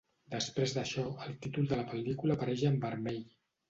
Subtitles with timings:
[0.35, 3.27] Després d'això, el títol de la pel·lícula apareix en vermell.